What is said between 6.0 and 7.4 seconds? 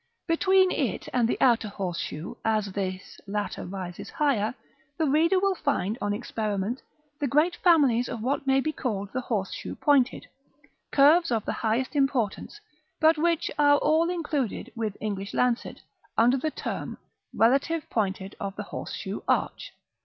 on experiment, the